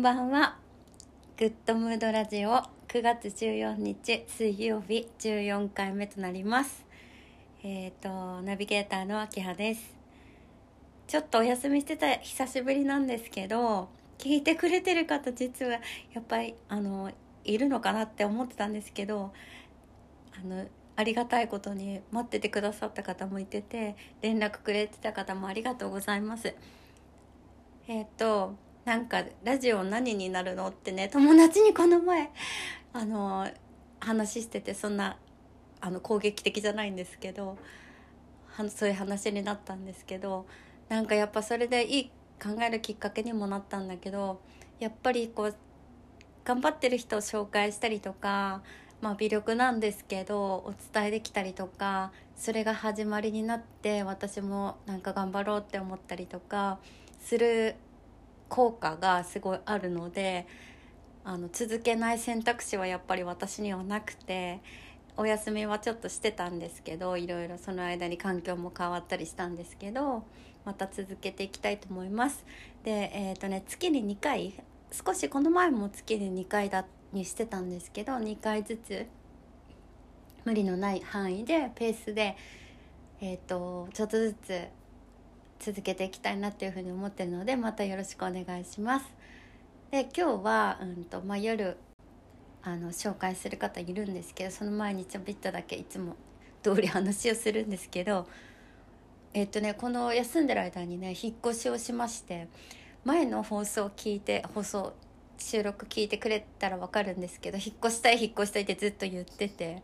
[0.00, 0.56] んばんは。
[1.38, 6.86] グッドムードラジオ9月14日水曜日14回目となります。
[7.62, 9.94] えっ、ー、とナビゲーターの秋葉です。
[11.06, 17.12] ちょっとお休みしてた久しぶりなんですけど聞いてくれてる方実はやっぱりあの
[17.44, 19.34] いるのかなって思ってたんですけど
[20.32, 20.64] あの
[20.96, 26.54] ありがたいことに待っててくださった方もいてて連絡くれてた方もありがとうございます。
[27.86, 32.28] えっ、ー、となんかラジオ何になるのってね友達にこの前
[32.92, 33.48] あの
[34.00, 35.16] 話しててそんな
[35.80, 37.56] あの攻撃的じゃないんですけど
[38.68, 40.44] そういう話になったんですけど
[40.88, 42.10] なんかやっぱそれでいい
[42.42, 44.40] 考えるきっかけにもなったんだけど
[44.80, 45.54] やっぱりこう
[46.44, 48.60] 頑張ってる人を紹介したりとか、
[49.00, 56.80] まあ、微力なんですけどお伝えできたりとかそれが始まりになって私もなんか頑張ろうって思ったりとか
[57.20, 57.76] する
[58.50, 60.46] 効果がすごいあるので
[61.24, 64.60] あの続けない選択肢はやっぱり私にはなくて
[65.16, 70.24] お休みはちょっとしてたんですけどいろいろその間に環境も変わったりしたんですけど
[70.64, 72.44] また続けていきたいと思います。
[72.84, 74.54] で、えーとね、月に2回
[74.92, 79.06] 少しこの前も月に2回だにしてたんですけど2回ずつ
[80.44, 82.36] 無理のない範囲でペースで、
[83.20, 84.64] えーとちょっとずつ
[85.60, 89.06] 続けていきたいなっていうふうに思ってるのでまたよろしくお願いします。
[89.90, 91.76] で今日は、うんとまあ、夜
[92.62, 96.16] あの紹介する方いるんですけどその前にちょびっとだけいつも
[96.62, 98.26] 通り話をするんですけど
[99.34, 102.48] えっとねこの休んでる間にね引っ越しをしまして
[103.04, 104.92] 前の放送を聞いて放送
[105.38, 109.82] 収録聞いてくれたら分かるんですけど引っ越したい引っ越したいってずっと言ってて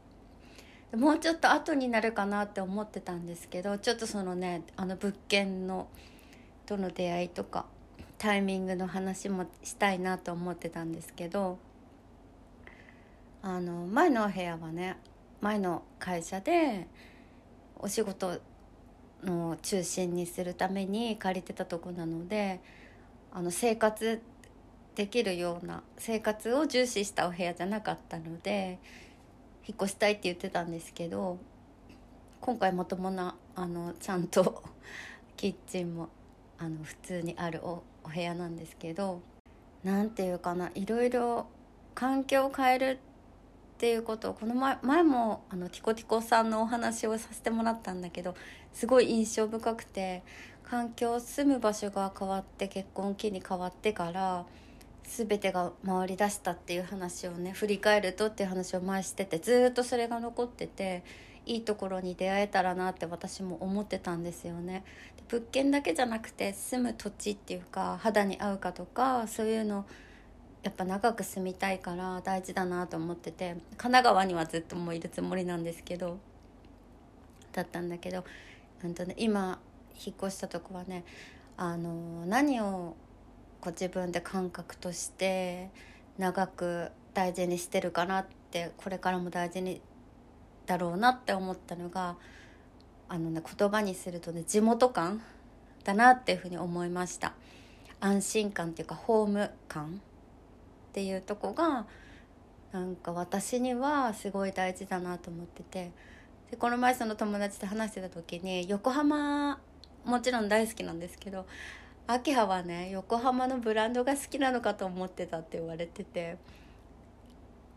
[0.94, 5.88] もうちょっと後になるかなって思ってたんですけどちょっとそのねあの物件の
[6.64, 7.66] との出会いとか
[8.18, 11.58] タイミングの話もしたいなと思ってたんですけど
[13.42, 14.96] あの前のお部屋はね
[15.40, 16.86] 前の会社で
[17.78, 18.40] お仕事
[19.22, 22.60] の中心にするために借りてたとこなので
[23.32, 24.20] あの生活
[24.94, 28.78] できるような生活を重視したお部屋じゃなかったので
[29.68, 31.38] 引っ越したいって言ってたんですけど
[32.40, 34.62] 今回まともなあのちゃんと
[35.36, 36.08] キッチンも
[36.58, 39.20] あの普通にあるお部屋なんですけど
[39.82, 41.46] 何て言うかないろいろ
[41.94, 42.98] 環境を変える
[43.76, 48.34] っていうことをこの前前もあのティコティコさんのお話をさせてもらったんだけど
[48.72, 50.22] すごい印象深くて
[50.62, 54.46] 環境住む場所が変わって結婚期に変わってから
[55.06, 61.04] 全てが回りだしたっていう話をね振り返るとっていう話を前しててずっとそれが残ってて
[61.46, 64.84] いいところに出会えたらなって私も思ってたんですよね。
[65.28, 69.86] 物件だけじゃなくて住む土地っていうか肌に合うかとかそういうの
[70.62, 76.18] やっぱ長く住みたいから大事だなと思ってて神奈川にはずっともういるつもりなんですけど
[77.52, 78.24] だったんだけど、
[78.84, 79.58] うんとね、今
[80.04, 81.04] 引っ越したとこはね
[81.56, 82.96] あの何を
[83.66, 85.70] こう自分で感覚として
[86.18, 89.80] 長く大事にしてるかなってこれからも大事に
[90.66, 92.14] だろうなって思ったのが
[93.08, 95.20] あのね言葉にするとね地元感
[95.82, 97.32] だなっていうふうに思いました。
[97.98, 99.88] 安心感っていうかホーム感っ
[100.92, 101.86] ていうとこが
[102.70, 105.90] なんか私にはすごい大事だなと思ってて。
[106.52, 109.58] でこの前その友達と話してた時に横浜
[110.04, 111.44] もちろん大好きなんですけど
[112.06, 116.38] 秋葉はね横浜のブランドが好きなのかと思ってたって言われてて、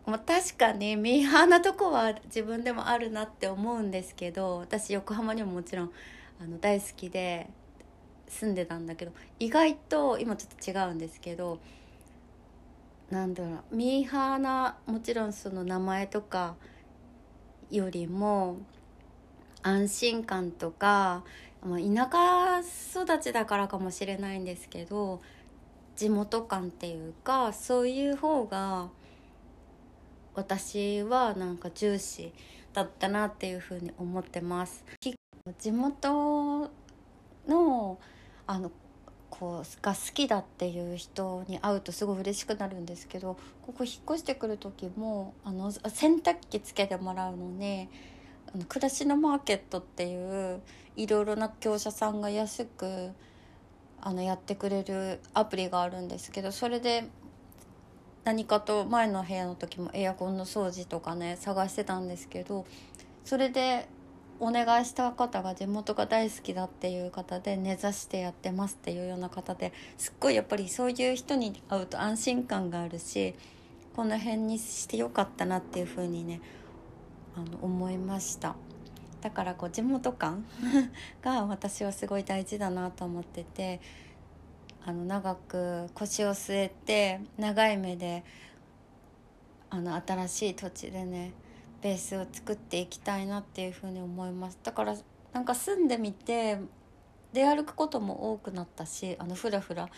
[0.06, 5.92] まあ、確かにミーハーなとこは自分でもあるなって思うんですけど私横浜にももちろん
[6.42, 7.50] あの大好きで
[8.28, 11.60] 住んでたんだけど意外と今ちょっと違うんですけど
[13.10, 16.56] なんだろうミーハーなもちろんその名前とか
[17.72, 18.58] よりも
[19.64, 21.24] 安心感とか
[21.64, 25.22] まあ、田舎育ちだからかもしれないんですけど
[25.96, 28.90] 地元感っていうかそういう方が
[30.36, 32.32] 私はなんか重視
[32.72, 34.86] だったなっていうふうに思ってます。
[35.58, 36.70] 地元
[37.48, 38.00] の
[38.48, 38.72] あの
[39.30, 47.90] こうが好きだっていう人に会うとすごい嬉しくなるんですけどここ引っ越してくる時もあの洗濯機つけてもらうのに
[48.54, 50.62] あの暮らしのマーケットっていう
[50.96, 53.12] いろいろな業者さんが安く
[54.02, 57.06] あのやってくれるアプリがあるんですけどそれで
[58.24, 62.66] 何かと前の部屋の時もエアコンの掃除とかね探してたんですけど
[63.24, 63.88] それで
[64.40, 73.36] お願いした方が地元が大好きだっていう方で根ざしてやってますっていうような方ですっごいやっぱりそういう人に会うと安心感があるし
[73.96, 76.40] この辺にしてよかったなっていうふうにね
[77.40, 78.56] あの思いました。
[79.22, 80.46] だからこう地元感
[81.22, 83.82] が私はすごい大事だなと思ってて
[84.86, 88.24] あの長く腰を据えて長い目で
[89.70, 91.34] あの新しい土地でね
[91.82, 94.60] ベースを作っていきたいなっていうふうに思います。
[94.64, 94.96] だから
[95.34, 96.60] なんか住んでみて
[97.34, 99.90] 出歩くことも多くなったしあのふらふら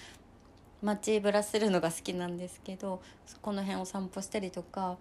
[0.82, 3.02] 街ぶらするのが好きなんですけど
[3.42, 4.98] この辺を散歩したりとか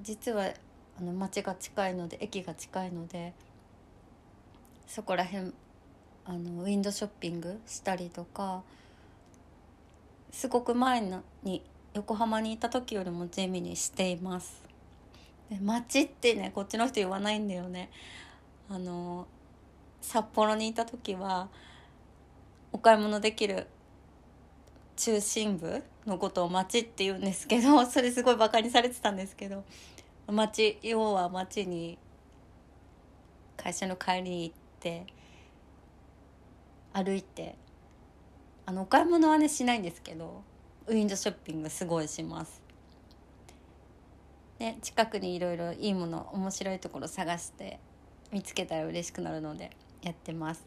[0.00, 0.50] 実は
[0.98, 3.34] あの街が近いので駅が近いので
[4.86, 5.52] そこら辺
[6.24, 8.62] あのウィンドショッピングしたりとか
[10.30, 11.02] すごく前
[11.42, 11.62] に
[11.94, 14.62] 横浜にいた時よりも地味にしています。
[15.48, 17.90] で街ってねこっちの人言わないんだよね。
[18.68, 19.26] あの
[20.00, 21.48] 札幌にいた時は
[22.72, 23.66] お買い物できる
[24.96, 29.64] 中心部のことを街って言うんですけどそれすごいバカにされてたんですけど
[30.28, 31.98] 街要は街に
[33.56, 35.06] 会社の帰りに行って
[36.92, 37.56] 歩いて
[38.64, 40.42] あのお買い物はねしないんですけど
[40.86, 42.62] ウィンドショッピングすごいします。
[44.58, 47.78] で近くにいろいろいいもの面白いところ探して
[48.32, 49.70] 見つけたら嬉しくなるので
[50.02, 50.64] やってます。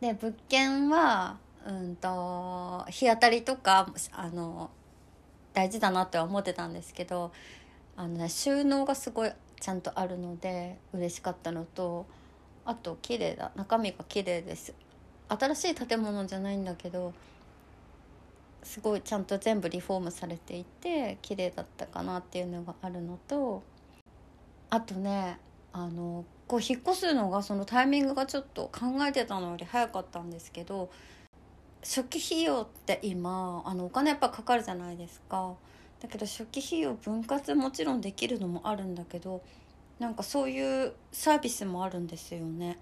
[0.00, 4.70] で物件はうんと日当たりとかあの
[5.54, 7.32] 大事だなって思ってたんですけど
[7.96, 12.06] あの、ね、収納がすごいちゃんとあるので嬉しかったのと
[12.64, 14.74] あと綺麗だ中身が綺麗です。
[15.28, 17.14] 新しい建物じゃないんだけど
[18.62, 23.62] すごいちゃんと全部リフォームされていて綺麗だったかなっていうのがあるのと
[24.70, 25.38] あとね
[25.72, 30.90] あのこう引っ越すのがそのタイミングがちょっと考えてたのより早かったんですけど
[31.82, 35.54] 初期費用って今あのお金やっぱかかるじゃないですか。
[36.04, 39.42] だけど初期費用分割もちろんできるのもあるんだけど
[39.98, 42.78] なんかそういうサービスもあるんですよね。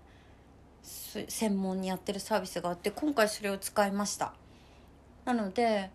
[0.83, 4.33] 専門にやってるサービスがあって今回それを使いました
[5.25, 5.91] なので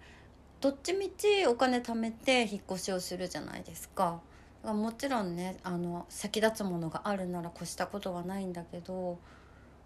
[0.62, 4.22] どっちみちお金貯めて引っ越しをするじゃないですか
[4.64, 9.20] もちろんねあの先立つものがあるなら越したことはないんだけど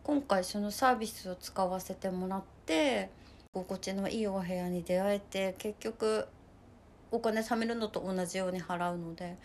[0.03, 3.09] 今回そのサービスを使わせてもらって
[3.51, 6.27] 心地のいいお部屋に出会えて結局
[7.11, 9.37] お金貯めるのと同じように払うので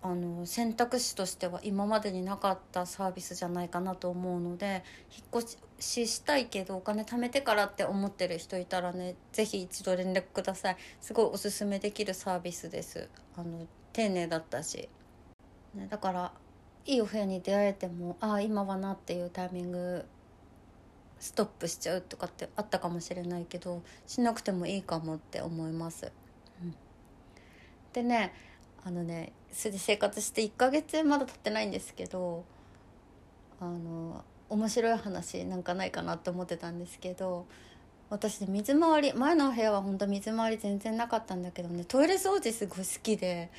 [0.00, 10.76] あの選択肢としては今までになかったサービスじゃないかなと思うので引っ越ししたいけどお金貯めてからって思ってる人いたらね是非一度連絡ください。
[11.00, 13.08] すごいおすすめできるサービスです。
[13.36, 14.88] あの丁寧だったし、
[15.74, 16.32] ね、だから
[16.86, 20.04] いいお部屋に出会えてもああ今はなっていうタイミング
[21.20, 26.12] ストップしちゃうとかってあったかもしれないけどしなくてもいいかもって思います。
[26.62, 26.74] うん、
[27.92, 28.32] でね
[28.84, 32.44] あのねそれで生活して1ヶ月まだ経ってないんですけど
[33.60, 37.46] あの面白い話なんかないかなって思ってたんですけど
[38.10, 43.50] 私水回り前のお部屋は本当水回り全然なかったんだけどねトイレ掃除すごい好きで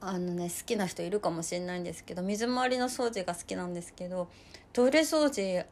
[0.00, 4.28] あのね好きな人いるかもしれないんですけど水回りの掃除が好きなんですけど
[4.74, 5.64] トイレ掃除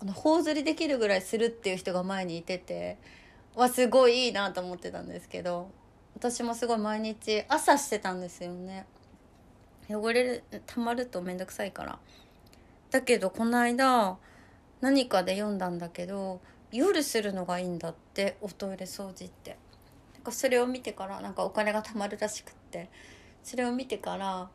[0.00, 2.98] あの頬ずりできるぐらいするっていう人が前にいてて
[3.54, 5.70] わすごいいいなと思ってたんですけど
[6.14, 8.86] 私もすごい毎日朝してたんですよね。
[9.88, 11.98] 汚れるたまると面倒くさいから。
[12.90, 14.16] だけどこの間
[14.80, 16.40] 何かで読んだんだけど
[16.72, 19.56] 夜するのがいいんだっておトイレ掃除って。
[20.14, 22.90] なんかそれを見てからなんかお金が貯まるらしくって。
[23.42, 24.48] それを見てからあの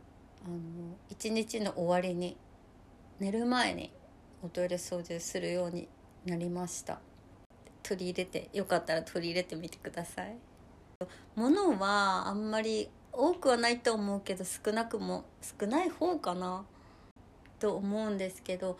[1.09, 2.37] 一日の終わりに
[3.19, 3.91] 寝る前に
[4.43, 5.87] おトイレ掃除するように
[6.25, 6.99] なりました。
[7.81, 10.35] 取り入れてよかったら取り入れてみてください。
[11.35, 15.23] 物はあんまり多くはないと思うけど少なくも
[15.59, 16.65] 少ない方かな
[17.59, 18.77] と思うんですけど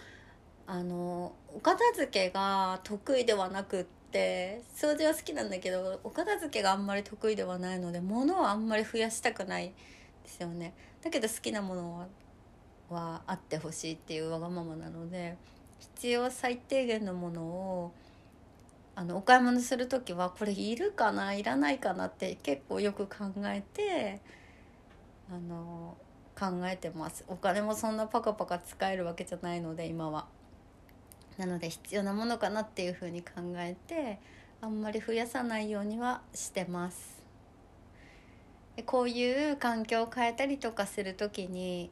[0.67, 9.74] あのお片付けが得意ではなくって掃除は好きなんだけどお片付けがあんまり得意ではないので物はあんまり増やしたくない
[10.24, 10.74] ですよね。
[11.01, 12.08] だけど好きなものは
[12.89, 15.37] はあってほしいっていうわがままなので
[15.79, 17.91] 必要最低限のものを
[18.95, 24.21] あのお買い物する時はこれいるかないらないかなって結構よく考えて
[25.31, 25.97] あの
[26.39, 27.23] 考えてます。
[27.27, 30.27] お金もそんなパカパカ使えるわけじゃないので今は。
[31.37, 34.19] なので必要なものかなっていうふうに考えて
[34.61, 37.23] あんまり増やさないようにはしてます。
[38.75, 41.89] でこういう環境を変えたりとかする時に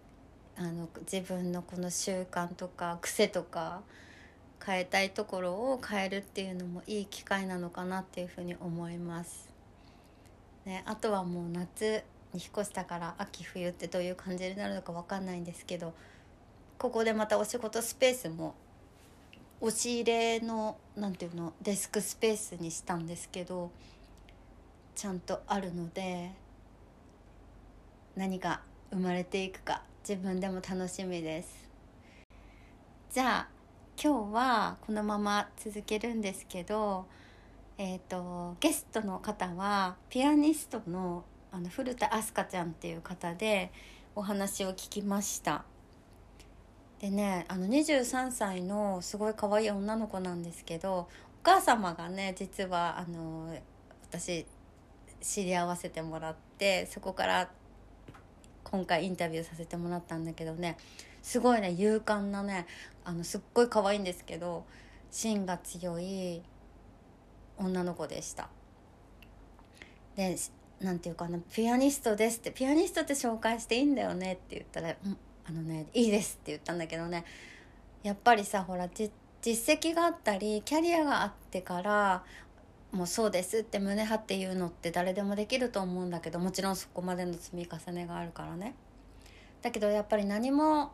[0.58, 3.82] あの自分のこの習慣とか癖とか
[4.64, 9.50] 変えたいところを変えるっていうのもいい機会なのかなっていうふうに思います。
[10.66, 12.04] ね、あとはもう夏
[12.34, 15.94] に引っ越したから秋冬ってどういう感じになるのか分かんないんですけど
[16.78, 18.54] ここでまたお仕事スペースも
[19.60, 23.72] 押し入れの何ていうのデスクスペースにしたんですけど
[24.96, 26.32] ちゃんとあるので
[28.16, 31.70] 何が生まれていくか自分でも楽しみです。
[33.12, 33.48] じゃあ
[34.02, 37.06] 今日はこのまま続けるんですけど、
[37.78, 43.72] えーと、ゲストの方はピアニストのあの古田明日香ちゃんっていう方で
[44.16, 45.66] お話を聞きました。
[47.00, 51.08] でねあの23歳のすごい可愛い女の子なんですけどお
[51.44, 53.56] 母様がね実はあの
[54.04, 54.46] 私
[55.20, 57.50] 知り合わせてもらってそこから
[58.64, 60.78] 今回インタビューさせてもらったんだけどね
[61.22, 62.66] すごいね勇敢なね
[63.04, 64.66] あのすっごい可愛いんですけど
[65.12, 66.42] 芯が強い
[67.58, 68.50] 女の子でした。
[70.16, 70.36] で
[70.80, 77.24] なんていうかな「ピアニストです」って「ピアニストって紹介していいんだよね」って言ったら「うんあのねいいです」って言ったんだけどね
[78.04, 79.12] やっぱりさほら実
[79.44, 82.24] 績があったりキャリアがあってから
[82.92, 88.76] もうそうですって胸張って言うのって誰でもできると思うんだけどもちろんそこまでの積み重ねがあるからね
[89.62, 90.92] だけどやっぱり何も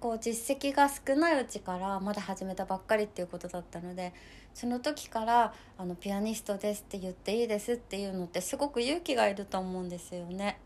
[0.00, 4.12] こう実績が少ないうちからまだ始めたばっかりっていうことだったので
[4.52, 10.58] その時からあの「ピアニストです」って言っていいですっていうのってすごく勇気がいると思うんですよね。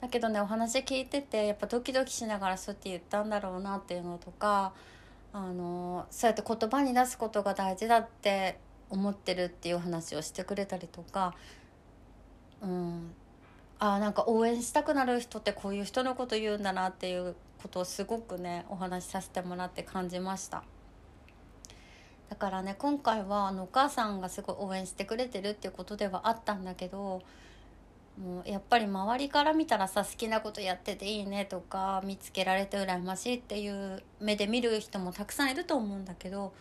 [0.00, 4.72] だけどねお話聞いててやっぱドキドキしながらそうって言ったんだろうなっていうのとか
[5.32, 8.58] あのそうやって言葉に出すことが大事だって
[8.94, 11.34] 思ってるっていう話をしてくれたりとか、
[12.62, 13.10] うん、
[13.80, 20.62] あなんか応援したくなる人ってこういう人のこと言うんだなっていうことをすごくねお話しさせてもらって感じました。
[22.30, 27.22] だからね今回はあのお母さんがすごい応援してくれてるっていうことではあったんだけど
[28.18, 36.52] もうやっぱり周りから見たらさ好きなことやってていいねとか見つけられて羨ましいっていう目で見る人もたくさんいると思うんだけど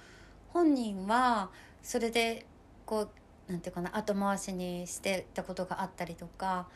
[0.49, 1.49] 本人は
[1.83, 2.45] それで
[2.85, 3.01] こ
[3.47, 6.67] うなんていうかな後回しにしてたことがあったりとか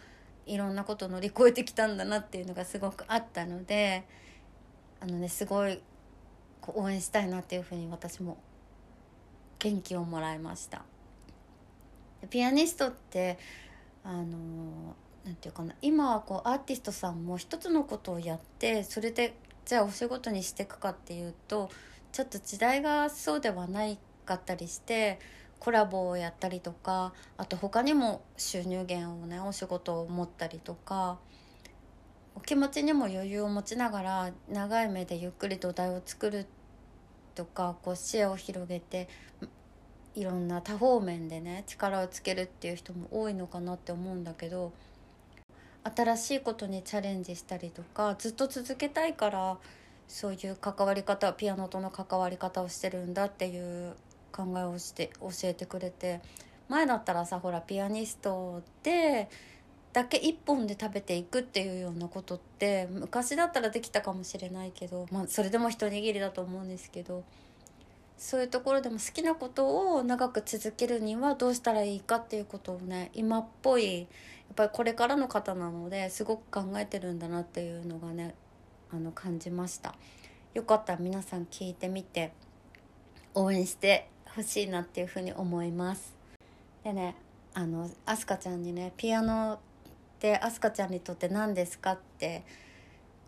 [0.46, 4.06] いろんなこと乗り越えてきたんだなっていうのがすごくあったので
[5.00, 5.82] あのねすごい
[6.68, 8.38] 応援したいなっていうふうに私も
[9.60, 10.84] 元気をもらいました。
[12.30, 13.38] ピアニストって
[14.04, 19.36] あのなんていうかな今はこうアーティストさんも一つのことをやってそれで
[19.66, 21.70] じゃあお仕事にしていくかっていうと
[22.12, 25.20] ちょっと時代がそうではないかったりして
[25.60, 31.18] コラボをやったりとかあと他にも収入源をねお仕事を持ったりとか
[32.36, 36.46] お気持ちにも余裕を持ちながら長い目でゆっくり土台を作る
[37.34, 39.08] とかこう視野を広げて
[40.14, 44.74] いろんな多方面でね力をつけるっていう人も多いのかなって思うんだけど
[45.96, 49.58] 新しいことにチャレンジしたりとかずっと続けたいから
[50.08, 53.96] そういう関わり方ピアノとの関わり方をしてるんだっていう
[54.38, 56.22] 考えをして教えてくれて
[56.70, 59.30] 前だったらさほらピアニストで
[59.94, 67.24] だけ1本で食べていくっていうようなことって昔だったらできたかもしれないけど、まあ、それでも一握りだと思うんですけど
[68.18, 74.08] そういうところでも好きなことを長く続けるにはどうしたらいいかっていうことをね今っぽいやっ
[74.56, 78.36] ぱりこれからの方なのですごく考えてるんだなっていうのがね
[78.92, 79.96] あの感じました。
[80.54, 82.34] よかったら皆さん聞いてみて
[83.36, 86.16] 応援してほしいなっていうふうに思います。
[86.84, 87.16] でね
[87.56, 89.60] あのアスカちゃんにねピアノっ
[90.20, 92.44] てアスカちゃんにとって何ですかって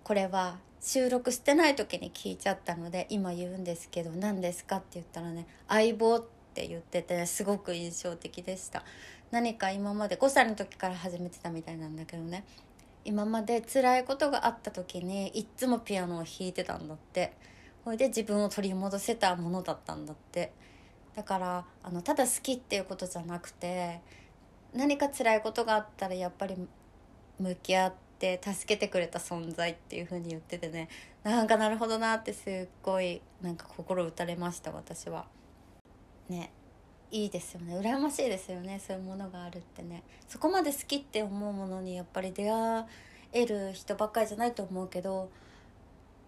[0.03, 8.83] これは収録してない時に聞いちゃったので今言うんですけど何ですかって言ったらね相棒って言っててすごく印象的でした。
[9.31, 12.45] 何か今まで5歳の時から始めてたみたいなんだけどね
[13.03, 17.33] 今まで辛いことがあった時にいっつもピアノを弾いてたんだって。
[17.85, 20.51] ほいで自分を取り戻せたものだったんだって。
[21.19, 23.99] だからあのただ好きっていうことじゃなくて
[24.73, 26.55] 何か辛いことがあったらやっぱり
[27.37, 30.87] 向き合って助けてくれた存在っていう風に言っててね。
[31.23, 35.25] なんかなるほどなってすっごいなんか心打たれました私は。
[36.29, 36.53] ね。
[37.11, 37.77] いいですよね。
[37.77, 38.79] 羨ましいですよね。
[38.79, 40.03] そういうものがあるってね。
[40.29, 42.85] そこまで好きって思うものにやっぱり出会
[43.33, 45.29] える人ばっかりじゃないと思うけど、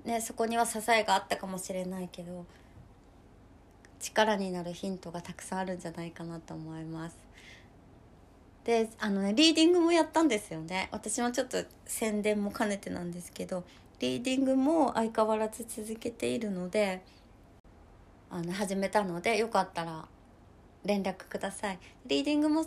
[0.03, 2.45] ね、そこには支えがあったかもしれないけど
[4.01, 7.31] 力になるヒントがたくさんあるんじゃないかなと思います。
[8.63, 13.63] であのねリーディングもやったんですよね私もちょっと宣伝も兼ねてなんですけど
[13.99, 17.01] リーディングも相変わらず続けているので
[18.29, 20.05] あの始めたのでよかったら
[20.85, 22.65] 連絡くださいリーディングも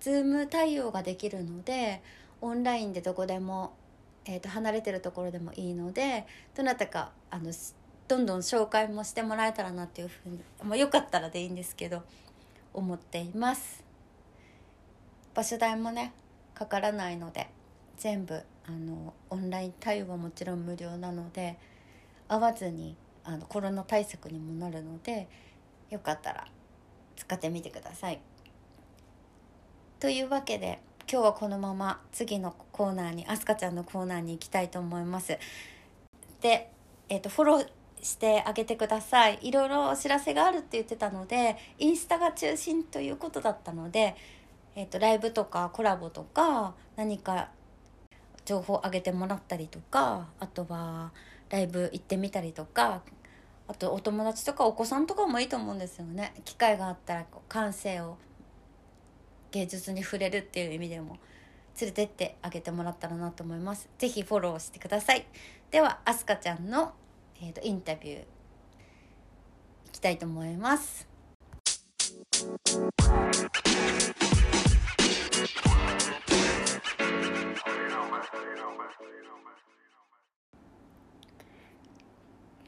[0.00, 2.02] Zoom 対応ができるので
[2.40, 3.72] オンラインでどこでも、
[4.24, 7.52] えー、と離れてるところでもいいのでどなたかあの
[8.08, 12.02] どんどん紹介もしてもらえたらなっていうふうに、まあ、よかったらでいいんですけど
[12.72, 13.84] 思っています
[15.34, 16.12] 場所代もね
[16.54, 17.48] かからないので
[17.98, 21.58] 全部あのオンライン対応はもちろん無料なので
[22.28, 25.28] 会わずにあのコロナ対策にもなるので
[25.90, 26.46] よかったら
[27.16, 28.20] 使ってみてください。
[30.00, 35.38] というわけで今日はこのまま次のコーナーにあすかちゃんのコーナーに行きたいと思います。
[36.40, 36.70] で、
[37.08, 37.68] えーと、フォロー
[38.02, 39.38] してあげてください。
[39.42, 44.16] いろいろお知らせがあるって言ってたのでインスタが中心ということだったので、
[44.76, 47.50] えーとライブとかコラボとか何か
[48.44, 51.12] 情報上げてもらったりとかあとは
[51.50, 53.02] ライブ行ってみたりとか
[53.66, 56.32] あとお友達とかお子さんとかもいいと思うんですよね。
[56.44, 58.16] 機会があったら感性を
[59.50, 61.18] 芸術に触れるっていう意味でも
[61.80, 63.88] 連れてってあげてもらったらなと思います。
[63.98, 65.26] 是非フォローしてください。
[65.70, 66.94] ではあすかちゃんの、
[67.40, 68.24] えーと、インタビューい
[69.92, 71.06] きたいと思います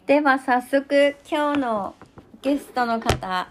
[0.06, 1.94] では早速今日の
[2.42, 3.48] ゲストの方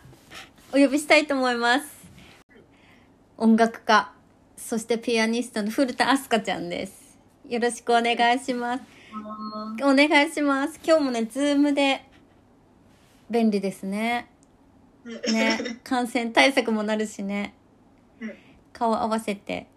[0.73, 1.99] お呼びしたいと思います
[3.41, 4.11] 音楽家、
[4.57, 7.17] そしてピアニストの古田明日香ちゃんです。
[7.47, 8.98] よろしくお願いします。
[9.81, 10.79] お願いします。
[10.85, 12.05] 今日もね、ズームで
[13.29, 14.29] 便利ですね。
[15.31, 17.55] ね、感染対策もなるしね。
[18.71, 19.67] 顔合わせて、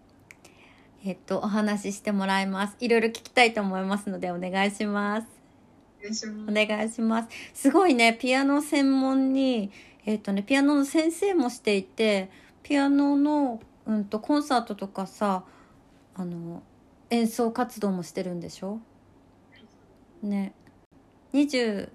[1.05, 2.77] えっと、お話ししてもらいます。
[2.81, 5.27] いろいろ聞きたいと思いますので、お願いします。
[6.49, 7.29] お願いします。
[7.55, 9.71] すごいね、ピアノ専門に、
[10.05, 12.31] えっとね、ピアノの先生もしていて、
[12.63, 15.45] ピアノの、うんと、コンサートとかさ
[16.15, 16.63] あの
[17.11, 18.79] 演奏活動もしてるんでしょ？
[20.23, 20.53] ね。
[21.33, 21.89] 23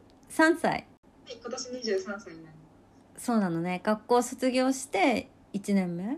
[0.59, 0.85] 歳。
[1.27, 3.25] 今年23歳になります。
[3.25, 3.81] そうなのね。
[3.83, 6.17] 学校卒業して1年目？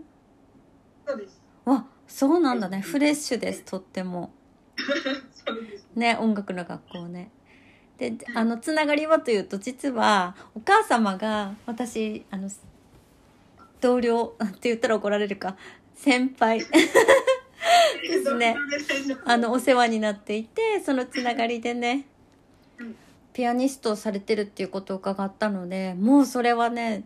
[1.06, 1.40] そうです。
[1.64, 2.80] わそうなんだね。
[2.80, 4.32] フレッシュですとっても。
[5.94, 7.30] ね音楽の学校ね。
[7.98, 12.48] であのつながりはというと実はお母様が私あの
[13.80, 15.56] 同僚って言ったら怒られるか。
[15.94, 16.62] 先輩
[18.02, 18.56] ですね。
[19.24, 22.06] あのお世話になっていてそのつながりでね
[23.32, 27.04] ピアニストをされてるっていうことを伺ったのでもうそれはね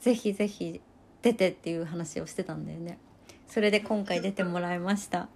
[0.00, 0.80] ぜひぜひ
[1.22, 2.98] 出てっていう話をしてたんだよね。
[3.48, 5.28] それで今回出てもらいました、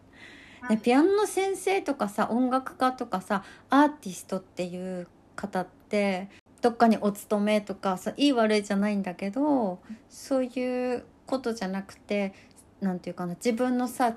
[0.71, 6.31] ね、ピアノの先生とかさ音楽家とかさアーティストっていう方って
[6.63, 12.33] どっかにお勤めとかさいい悪いじゃないんだけどそういうことじゃなくて
[12.81, 14.17] 何て言うかな自分のさ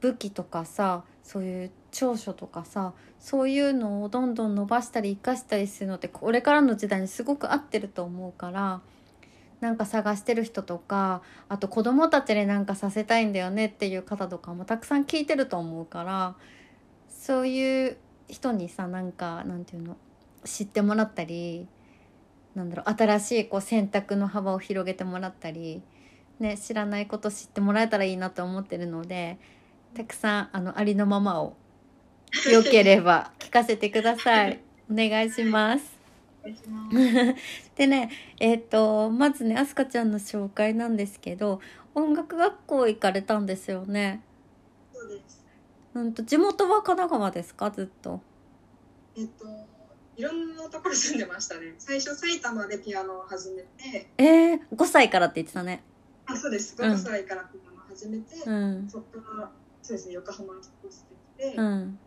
[0.00, 8.80] 武器とかさそういう長所とかさそういうのをどんどん伸ばしたり生かしたりするのってこれからの時代にすごく合ってると思うから
[9.60, 16.36] なんか探してる人とかあと子供たちになんかさせたいんだよねっていう方とかもたくさん聞いてると思うから
[17.08, 17.96] そういう
[18.28, 19.96] 人にさなんかなんていうの
[20.44, 21.66] 知ってもらったり
[22.54, 25.82] なんだろう新しいこう選択の幅を広げてもらったり、
[26.38, 29.38] ね、知らないこと知ってもらえたらいいなと思ってるので
[29.94, 31.56] たくさんあのありのままを
[32.50, 34.60] よければ聞かせてください。
[34.90, 35.98] お願いします。
[37.76, 41.60] でねえっ、ー、とまずねあすかちゃんの紹介なんですけど
[41.94, 44.22] 音楽学校行かれたんですよね。
[44.92, 45.44] そうです。
[45.94, 47.70] うんと地元は神奈川ですか？
[47.70, 48.20] ずっと。
[49.16, 49.46] えっと
[50.18, 55.84] いろんなところ住んでましたね最初埼玉でピアノを始めてえー、5歳からって言ってたね
[56.26, 59.48] あそうです5歳からピアノを始めて、うん、そこから
[59.88, 61.98] そうですね横浜に引っ越してきて、うん、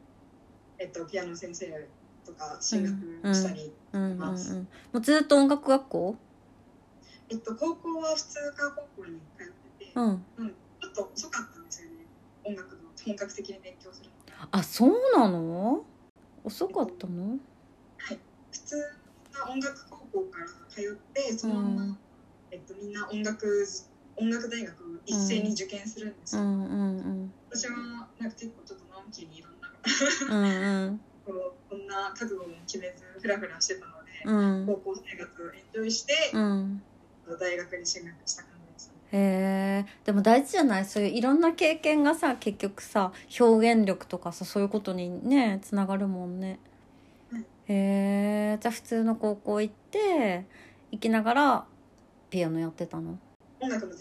[0.78, 1.88] えっと、ピアノ先生
[2.24, 3.74] とか進学したり
[4.15, 6.15] ます、もうずっと音楽学校？
[7.30, 9.48] えっと高校は普通科高校に通っ
[9.80, 12.06] てて、うん、うん、ちょっと遅かったんですよね
[12.44, 15.84] 音楽の本格的に勉強するのあそうなの？
[16.44, 17.30] 遅かったの、
[17.98, 18.20] はい、
[18.52, 18.76] 普通
[19.34, 21.98] な音楽高校から通ってそのまま、うん、
[22.52, 23.67] えっと、みんな音楽
[24.17, 27.78] 音楽大学を一斉に受験するんですよ、うんうんうん、私は
[28.20, 29.70] なんか結構ちょっとのんきにいろんな
[30.30, 36.82] うん、こうこんな覚悟も決めずフラフラしてたので、うん、高校生活をエンジョイして、うん、
[37.40, 46.60] 大学に進学した感じです、ね、へえでも大事じゃないそういういろんな経験がさ結局さ表現力とかさそういうことにねつながるもんね、
[47.34, 50.46] うんへえじゃあ普通の高校行って
[50.92, 51.66] 行きながら
[52.30, 53.18] ピアノやってたの？
[53.62, 53.94] 音楽の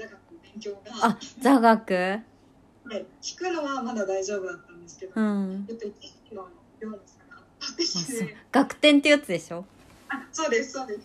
[0.52, 1.06] 勉強が。
[1.06, 1.94] あ座学？
[1.94, 3.06] はい、
[3.38, 5.62] 弾くのはまだ大丈夫だったんですけど、うん。
[5.64, 5.94] っと一
[6.28, 6.48] 時の
[6.80, 8.18] 量の差があってあそう。
[8.18, 8.36] で。
[8.50, 9.64] 学点ってやつでしょ？
[10.08, 11.00] あそうですそうです。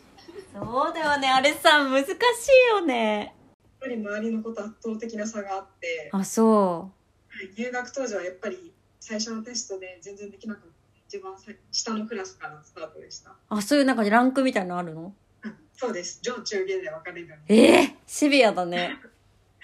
[0.53, 1.27] そうだよね。
[1.29, 2.15] あれさ難しい
[2.71, 3.19] よね。
[3.19, 3.33] やっ
[3.79, 6.91] ぱり周りのこと圧倒的な差があって、あそ
[7.29, 7.51] はい。
[7.57, 10.69] 入学当時はやっぱり最初のテストで全然できなかった。
[11.07, 13.29] 一番最下のクラスからスタートでした。
[13.29, 15.13] うあそういうなんかランクみたいなのあるの？
[15.43, 16.19] あそうです。
[16.23, 18.97] 上中下で分かれるええシビアだね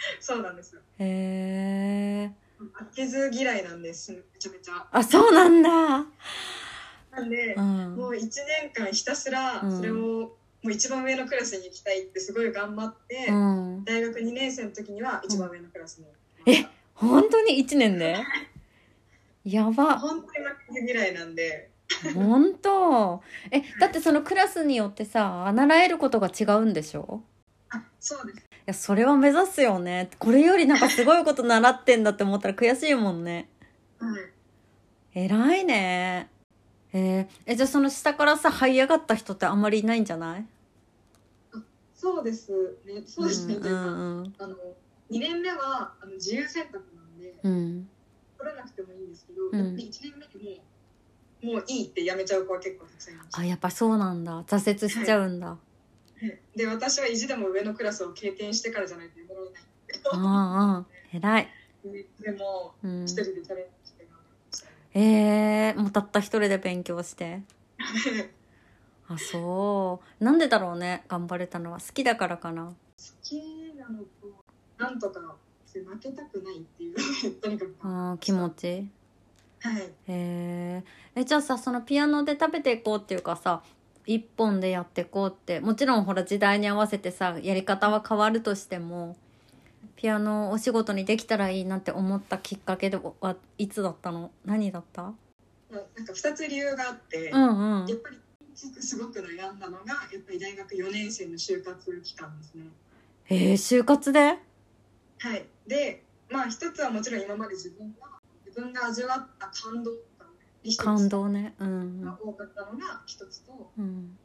[0.20, 0.82] そうなんですよ。
[1.00, 4.12] へえ負けず嫌いなんです。
[4.12, 4.88] めちゃめちゃ。
[4.92, 5.70] あそうなんだ。
[7.12, 7.96] なんで、うん。
[7.96, 8.30] もう1年
[8.74, 9.78] 間ひたすらうん。
[9.78, 10.36] それを、も
[10.66, 13.84] う一番上のクラスに行きたいってすごい頑張って、うん。
[13.86, 16.06] 大学2年生の時には一番上のクラスに、
[16.46, 18.16] え本当に1年で？
[19.44, 19.98] やば。
[19.98, 21.70] 本当に負けず嫌いなんで。
[22.14, 23.24] 本当？
[23.50, 27.24] えだってそのクラスによってさ習えることが違うんでしょ？
[27.72, 28.38] あそうです。
[28.40, 30.10] いやそれは目指すよね。
[30.19, 33.50] これよりなんかすごいこと習ってんだって思ったら悔しいもんね。
[34.00, 34.21] はい
[35.13, 36.30] 偉いね。
[36.93, 40.45] えーえじゃあその下からさ這い上がった人ってあんまりいないんじゃない？
[41.95, 42.52] そうです
[42.86, 43.04] ね。
[43.06, 44.56] そうですね、うんうんあの
[45.10, 47.89] 2年目はあの自由選択なんでうん。
[48.38, 49.58] 取らなくてもいいんですけど、うん。
[49.58, 50.62] やっぱり1年目に
[51.43, 54.43] もうもういいってやめちゃう子は結構たくさんいましたあやっぱそうなんだ。
[54.43, 55.58] 挫折しちゃうんだ、
[56.56, 59.52] で私は意地でも上のクラスを経験してからじゃないとやめられない。
[59.52, 60.20] んだけどあ
[60.80, 61.48] あ偉い、
[62.20, 63.04] でもうん。
[63.06, 67.42] 一、人でチャレンジして頑張りましたねえー、もうたった一人で勉強して？
[69.08, 70.24] あそう。
[70.24, 71.04] なんでだろうね。
[71.10, 72.66] 頑張れたのは好きだからかな。
[72.68, 72.74] 好
[73.24, 74.08] きなのと
[74.78, 75.20] なんとか
[75.74, 76.96] 負けたくないっていう。
[77.42, 77.76] とにかく。
[77.82, 78.88] あー気持ち？
[79.60, 79.82] はい。
[79.82, 80.84] へえ
[81.16, 83.64] えじゃあさそのピアノで食べていこうっていうかさ
[84.06, 85.60] 一本でやっていこうって。
[85.60, 89.16] もちろんほら時代に合わせてさやり方は変わるとしても
[89.96, 94.32] ピアノをお仕事にできたらいいなって思ったきっかけではいつだったの？
[94.46, 95.04] 何だった？
[95.04, 95.14] ま
[95.74, 97.88] あなんか2つ理由があって、うんうん。
[97.88, 98.18] やっぱり
[98.56, 102.64] すごく悩んだのがやっぱり大学4年生の就活期間ですね。
[103.30, 104.20] えー、就活で？
[104.20, 105.46] はい。
[105.68, 108.08] でまあ一つはもちろん今まで自分が
[108.46, 109.92] 自分が味わった感動
[110.78, 111.56] 感動ね。
[111.60, 113.71] うんが多かったのが一つと。
[113.78, 114.17] うん。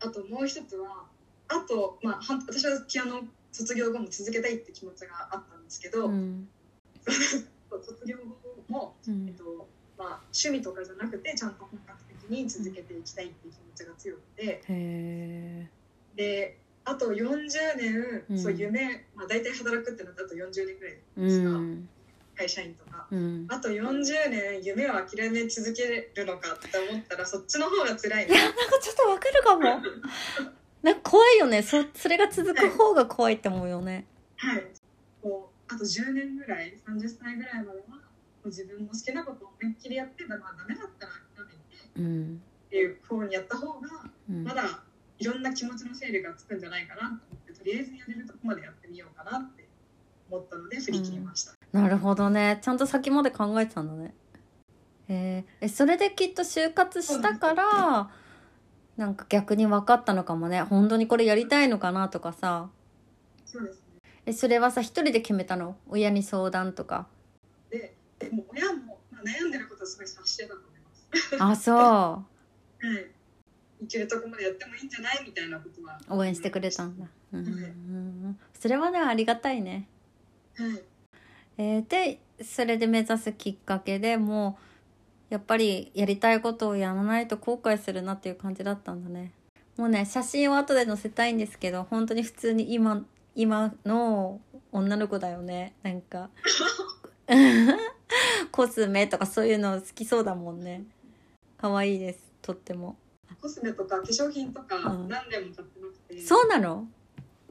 [0.00, 1.04] あともう一つは
[1.48, 6.48] あと、まあ、はん私はピアノ卒業後も続けたいって気持ちがあったんですけど、うん。
[7.06, 9.28] 卒業後も、うん。
[9.28, 14.44] えっとまあ、趣味とかじゃなくてちゃんと本格的に続けていきたいっていう気持ちが強くて。
[14.44, 15.70] へえ
[16.14, 16.58] で
[16.88, 18.38] あと40年、うん。
[18.38, 21.88] そう夢、まあ、大体働くってなったらあと40年ぐらいうですが、ん
[22.36, 23.06] 会社員とか。
[23.10, 23.46] うん。
[23.48, 29.62] あと40年夢を諦め続けるのかって思ったらそっちの方が辛いいやなんかちょっとわかるかも。
[30.82, 31.62] なんか怖いよね。
[31.62, 34.06] そそれが続く方が怖いって思うよね。
[34.36, 34.66] はい。
[35.22, 37.96] こうあと10年ぐらい30歳ぐらいまではも
[38.44, 41.56] う自分の好きなことを思いっきりやってまあダメだったら諦めて
[41.96, 42.42] うん。
[42.66, 43.88] っていう方にやった方が
[44.28, 44.44] うん。
[44.44, 44.82] まだ
[45.18, 49.66] いろんな気持ちの整理がつくんじゃないかなと思ってとりあえずやれるとこまでやってみようかなって
[50.30, 52.58] 思ったので振り切りました、なるほどね。
[52.62, 54.14] ちゃんと先まで考えてたんだね。
[55.08, 55.64] えー。
[55.66, 58.10] えそれできっと就活したから
[58.96, 60.62] なんか逆に分かったのかもね。
[60.62, 62.70] 本当にこれやりたいのかなとかさ。
[63.44, 63.80] そうですね。
[64.24, 65.76] えそれはさ一人で決めたの？
[65.88, 67.06] 親に相談とか。
[67.70, 71.42] ででも親も、まあ、悩んでることはすごい察してたと思います。
[71.42, 72.24] あそ は
[73.80, 73.84] い。
[73.84, 76.00] いけるとこまでやってもいいんじゃないみたいなことは。
[76.08, 77.06] う応援してくれたんだ。
[77.32, 78.38] うんうん。
[78.58, 79.88] それはねありがたいね。
[80.56, 80.82] はい
[81.58, 84.58] えーでそれで目指すきっかけでも
[85.30, 89.32] うやっぱりやりたいことをやらないと後悔するなっていう感じだったんだね。
[89.76, 94.40] もうね写真を後で載せたいんですけど本当に普通に今今の
[94.72, 95.74] 女の子だよね。
[95.82, 96.30] なんか
[98.52, 100.84] コスメとかそういうの好きそうだもんね。
[101.58, 102.96] 可愛いですとっても。
[103.40, 105.08] コスメとか化粧品とかうん。
[105.08, 106.86] 何年も買ってなくて、そうなの？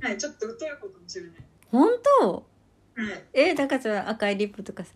[0.02, 1.32] はい、ちょっと疎い子かもしれない。
[1.72, 1.90] 本
[2.22, 2.32] 当？
[2.32, 2.55] はい。
[3.34, 4.92] えだからそれ赤いリップとかさ。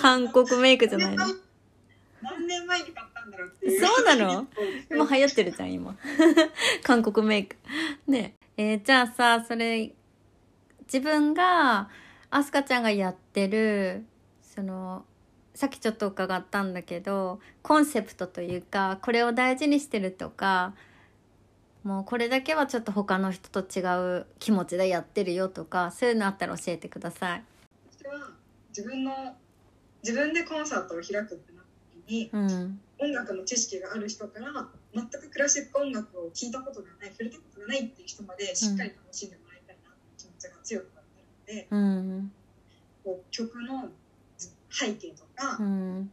[0.00, 1.24] 韓国メイクじゃないの？
[2.22, 3.78] 何年前に買ったんだろうって。
[3.80, 4.46] そうなの？
[4.90, 5.18] 今はい。
[5.20, 5.96] 流行ってるじゃん今。
[6.82, 7.56] 韓国メイク。
[8.06, 8.34] ね。
[8.56, 9.92] えーじゃあさそれ
[10.82, 11.88] 自分が
[12.30, 14.04] アスカちゃんがやってる
[14.42, 15.04] その
[15.54, 20.74] さっきちょっと伺ったんだけどコンセプトというかこれを大事にしてるとか
[21.82, 23.82] もうこれだけはちょっと他の人と違
[24.18, 27.44] う気持ちでやってるよとかそういうのあったら教えてください。
[27.98, 28.30] 私は
[28.68, 29.36] 自分の
[30.02, 32.80] 自分でコンサートを開くってなった時に、うん。
[32.98, 42.32] 音楽の知識がある人から全くクラシック音楽を聴いたことがない触れたことがないっていう人までしっかり楽しんでもらいたいなっていう気持ちが強くなってるので、うん。
[43.04, 43.88] こう曲の
[44.70, 46.10] 背景とか、うん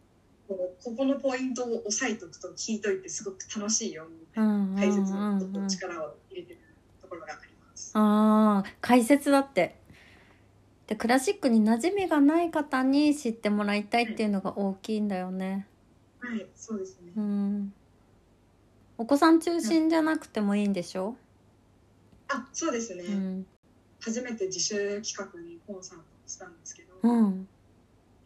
[0.47, 6.59] こうここのポイントを押さえておくと聞いといてすごく楽しいよみたういなん解説にうんちょっと力を入れてる
[7.01, 7.91] ところがあります。
[7.93, 9.75] あー解説だって。
[10.87, 15.67] でクラシックに馴染みがない方に知ってもらいたいっていうのが大きいんだよね。
[16.19, 17.11] はい、そうですね。
[17.15, 17.73] うん。
[18.97, 21.15] お子さん中心じゃなくてもいいんでしょ、
[22.29, 23.03] あ、そうですね。
[23.03, 23.45] うん。
[23.99, 27.47] 初めて自主企画にコンサートをしたんですけど、うん、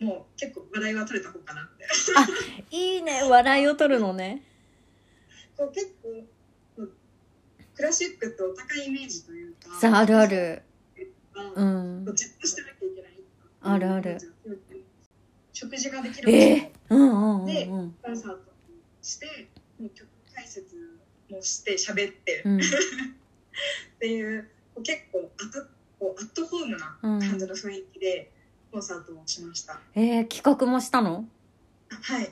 [0.01, 1.85] もう結構話題は取れた方かなって。
[2.75, 3.21] いいね。
[3.23, 4.43] 笑いを取るのね。
[5.55, 6.87] こう結構
[7.75, 10.63] クラシックってお高いイメージというか、さああるある。
[11.55, 11.65] うう
[12.11, 12.15] ん。
[12.15, 13.11] じっとしてなきゃいけない。
[13.61, 14.17] あるある。
[15.53, 17.95] 食事ができるえー、うんうんうんでうん。
[18.01, 18.39] コンサート
[19.01, 20.75] して、もう曲解説
[21.29, 22.57] もして喋って、うん。
[22.61, 22.61] っ
[23.99, 25.61] ていうこう結構アタ
[25.99, 28.31] こうアットホームな感じの雰囲気で
[28.71, 29.79] コンサートをしました。
[29.95, 31.25] えー、企画もしたの？
[31.91, 32.31] あはい。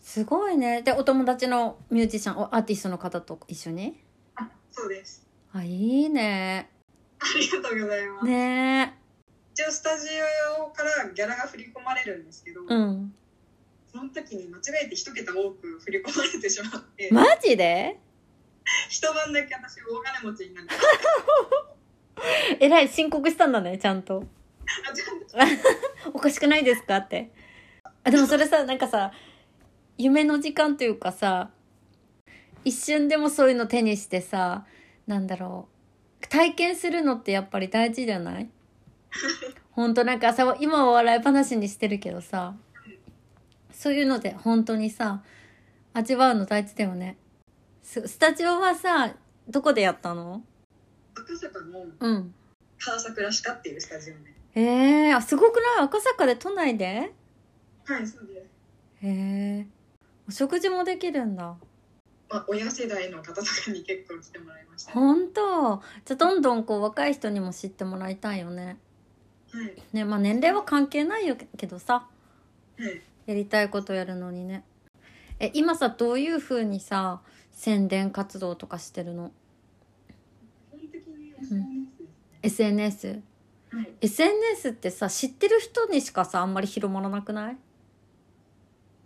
[0.00, 0.82] すごいね。
[0.82, 3.98] でお友達のミュージシャンおアーティストの方と一緒に？
[4.36, 5.26] あ、そうです。
[5.52, 6.68] あいいね。
[7.18, 8.26] ありがとうございます。
[8.26, 8.98] ね。
[9.54, 10.08] 一応スタジ
[10.60, 13.14] オからギャラが振り込まれるんですけど、うん。
[13.90, 17.98] その時に間違えて一桁多く振り込まれてしまって、マジで？
[18.90, 20.72] 一晩だけ私大金持ちになって、
[22.64, 24.24] えらい申告したんだねちゃんと
[26.12, 27.30] おかしくないですかって。
[28.04, 29.12] あでもそれさなんかさ
[29.96, 31.50] 夢の時間というかさ
[32.64, 34.66] 一瞬でもそういうの手にしてさ
[35.06, 35.68] なんだろ
[36.22, 38.50] う体験するのってやっぱり大事じゃない？
[39.72, 42.54] 本当なんかさ今は笑い話にしてるけどさ
[43.70, 45.22] そういうので本当にさ
[45.92, 47.16] 味わうの大事だよね。
[47.82, 49.14] ススタジオはさ
[49.48, 50.42] どこでやったの？
[51.14, 52.34] 赤坂のうん。
[52.78, 54.33] 川桜歯科っていうスタジオで。
[54.54, 55.84] えー、あすごくない？
[55.84, 57.12] 赤坂で都内で？
[57.84, 58.50] はい、そうです。
[59.06, 59.08] へ
[59.60, 59.66] え
[60.28, 61.56] お食事もできるんだ。
[62.30, 64.92] まあ、親世代の方とかに結構来てもらいました。
[64.92, 65.82] は本当？
[66.04, 68.78] じゃあどんどんこう若い人にも知ってもらいたいよね。
[69.92, 69.96] い。
[69.96, 72.06] ねまあ年齢は関係ないよけどさ。
[72.78, 73.02] はい。
[73.26, 74.64] やりたいことやるのにね。
[75.40, 79.32] え今さどういう風にさ宣伝活動とかしてるの？
[80.70, 81.66] 基本的に SNS ですね。
[82.42, 83.22] SNS
[83.74, 83.92] はい。
[84.00, 87.56] SNS ってさ知ってる人にしかさあんまり広まらなくない？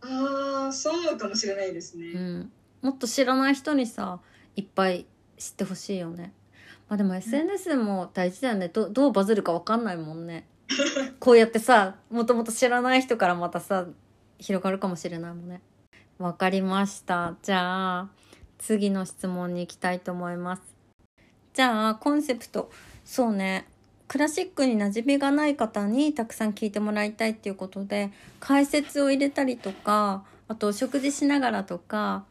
[0.03, 2.09] ああ、そうかもしれないですね。
[2.13, 2.53] うん。
[2.83, 4.21] もっと知らない人にさ
[4.57, 5.07] いっぱい
[5.39, 6.35] 知ってほしいよね。
[6.89, 8.69] まあでも SNS も大事だよね。
[8.69, 10.47] どどうバズるか分かんないもんね。
[11.19, 13.87] こうやってさもともと知らない人からまたさ
[14.39, 15.63] 広がるかもしれないもんね。
[16.19, 17.37] 分かりました。
[17.43, 18.09] じゃあ
[18.59, 20.63] 次の質問に行きたいと思います。
[21.55, 22.71] じゃあコンセプト。
[23.05, 23.67] そうね
[24.09, 32.25] クラシックに馴染みがない方にたくさん聞いてもらいたいっていうことで解説を入れたりとかあとお食事しながらとか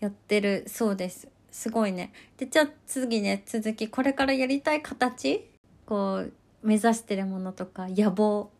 [0.00, 1.28] やってるそうです。
[1.52, 2.12] すごいね。
[2.38, 5.48] でじゃあ次ね続きこれからやりたい形
[5.86, 6.32] こう
[6.62, 8.50] 目指してるものとか野望。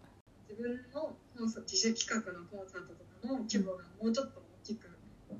[0.48, 4.88] 自分のコンサ自主企画のコンサートとかの規模がもうちょっと大きく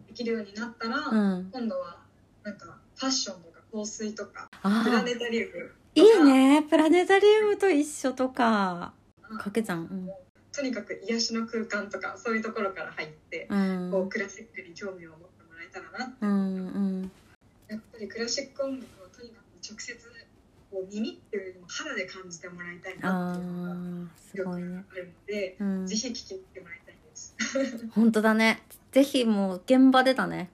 [0.09, 1.51] できるようになったら、うん。
[1.53, 1.99] 今度は
[2.43, 8.95] なんかファッションとか香水とかプラネタリウムいいねプラネタリウムと一緒とか。
[9.33, 9.89] 掛け算
[10.53, 13.91] とにかく癒しの空間とかそういうところから入って、うん。
[13.91, 16.61] こうクラシックに興味を持ってもらえたらなうんう
[17.05, 17.11] ん。
[17.69, 19.97] やっぱりクラシック音楽をとにかく直接
[20.71, 25.87] こう耳っていうよりも肌で感じてもらいたいなあっていうのがーすごいねあるので、うん。
[25.87, 27.37] ぜひ聞きに来てもらいたいです。
[27.95, 28.63] 本当だね。
[28.91, 30.51] ぜひもう現場でだね。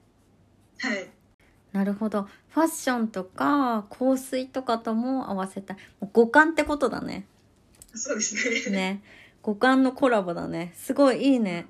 [0.79, 1.09] はい。
[1.71, 2.27] なるほど。
[2.49, 5.77] ファッションとか香水とかとも合わせたい。
[5.99, 7.25] もう五感ってことだね。
[7.93, 8.75] そうですね。
[8.75, 9.01] ね。
[9.41, 10.73] 五感のコラボだね。
[10.75, 11.67] すごいいいね。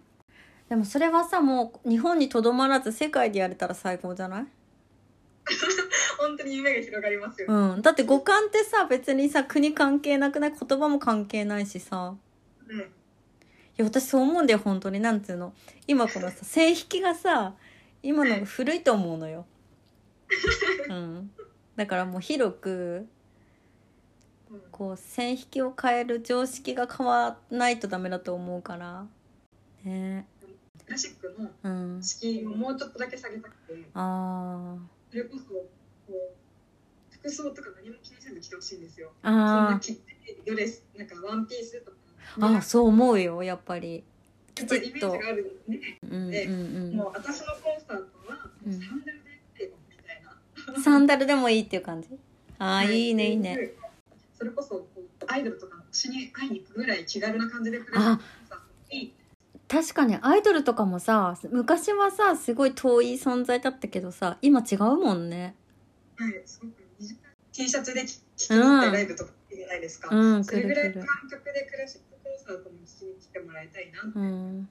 [0.70, 4.46] でもそれはさもう日本にとどまらず世界でやれたら最高じゃない？
[6.20, 7.82] 本当に夢が広がりますよ、ねうん。
[7.82, 10.54] だって五感ってさ別にさ国関係なくない？
[10.58, 12.16] 言葉も関係ないしさ。
[12.68, 12.80] うん。
[12.80, 12.84] い
[13.78, 15.00] や私そう思うんだよ本当に。
[15.00, 15.54] なんつうの？
[15.88, 17.54] 今このさ線引きがさ
[18.04, 19.46] 今の古いと思うのよ、
[20.90, 21.32] うん、
[21.76, 23.08] だからもう広く
[24.52, 24.62] うん。
[24.72, 29.06] こう線引きを変える常識が変わらないとダメだと思うから。
[29.84, 30.28] ね。
[30.86, 34.76] クラシックのうん敷居をもうちょっとだけ下げたくてあ
[35.12, 36.34] それこそこ
[37.12, 39.12] 服装とか何も気にせず着てほしいんですよ。
[39.24, 40.16] そんなあ着て
[40.48, 41.98] ドレスなんかワンピースとか。
[42.42, 44.04] ああそう思うよやっぱり。
[44.58, 45.62] やっぱりイメージがある
[46.04, 46.96] ので、うんうんうん。
[46.96, 48.74] もう私のコンサートはうん。
[48.74, 49.29] サンダルで
[50.84, 52.10] サンダルでもいいっていう感じ。
[52.58, 53.10] ああい。
[53.12, 53.74] いねいいね。
[54.38, 54.88] それこそ
[55.28, 59.14] アイドルとかの推しに会いに行くぐらい気軽な感じでクラシックコンサートに
[59.68, 65.56] 確かにアイドルとかもさ昔はさすごい遠い存在だったけどさ今違うもんね。
[66.16, 66.90] はいすごく
[67.52, 74.70] T シャツで着着に行ってライブとかいいじゃないですか、うんそれぐらい感覚でクラシックコンサートも聞きに来てもらいたいなってうん。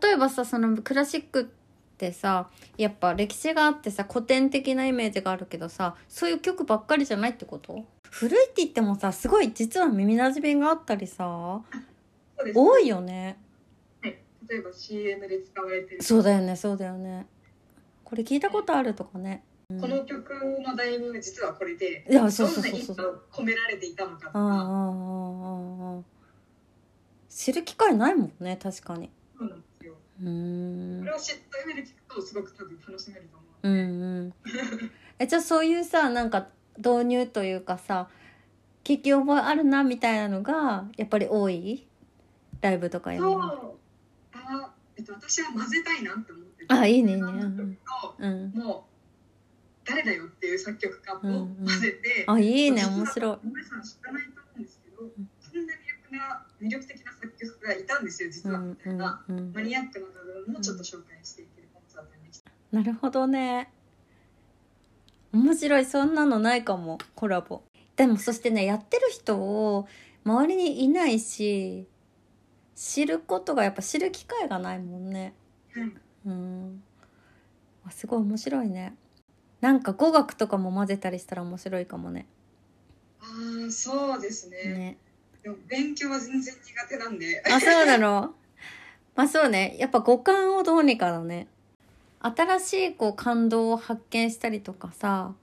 [0.00, 1.50] 例えばさそのクラシック
[1.96, 7.86] ってさやっぱ歴史があってさ古典的なイメージがあるけどさそういう曲ばっかりじゃないってこと？
[8.10, 11.62] 古いって言ってもさすごい実は耳なじみがあったりさ
[12.38, 13.38] そうです多いよね。
[14.02, 16.02] はい、例えば CM で使われてる。
[16.02, 17.26] そうだよねそうだよね。
[18.04, 24.38] これ聞いたことあるとかね、うん、この曲の題名が実はこれでいやそうそうそうどんな意味が込められていたのかとか。
[24.38, 26.02] あああああああ
[27.30, 29.10] 知る機会ないもんね確かに。
[29.38, 29.64] そうなん
[30.20, 31.00] うーん。
[31.00, 33.68] これを知った上で聞くとすごく多分楽しめると思う。
[33.68, 34.34] うんうん。
[35.18, 36.48] えじゃあそういうさなんか
[36.78, 38.08] 導入というかさ
[38.84, 41.86] 聞き覚えあるなみたいなのがやっぱり多い
[42.60, 43.38] ライブとかやるそう。
[43.38, 43.74] の
[44.32, 46.72] あ、えっと、私は混ぜたいなって思ってて。
[46.72, 47.26] あいいねいいね。
[48.18, 48.52] うん。
[48.54, 48.86] も
[49.84, 51.64] う誰だよっていう作曲家をうんうん。
[51.64, 53.38] 混ぜて、あいいね面白い。
[53.44, 55.66] 皆さん知らないと思うんですけど、そん。
[55.66, 55.76] な魅
[56.10, 58.58] 力な魅力的な作曲家がいたんですよ実は。
[58.58, 59.38] みたいな、うん。
[59.38, 62.50] うんマニアックな部分もちょっと紹介していけるコンサートにした。
[62.72, 63.72] なるほどね。
[65.32, 65.84] 面白い。
[65.84, 66.98] そんなのないかも。
[67.14, 67.62] コラボ。
[67.96, 69.88] でもそしてねやってる人を
[70.24, 71.86] 周りにいないし
[72.74, 75.34] 知ることがやっぱ知る機会がないもんね。
[75.74, 75.92] はい。
[76.26, 76.82] うん。
[77.86, 78.94] あすごい面白いね。
[79.60, 82.26] なんか語学とかも混ぜたりしたら面白いかもね。
[83.20, 83.24] あ
[83.68, 84.56] あそうですね。
[84.64, 84.98] ね
[85.68, 87.42] 勉強は全然苦手なんで。
[87.46, 88.34] あそうなの？
[89.14, 89.76] まあそうね。
[89.78, 91.48] やっぱ五感をどうにかだね
[92.20, 95.34] 新しいこう感動を発見したりとかさ